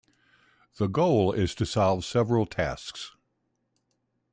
[0.77, 3.15] The goal is to solve several tasks.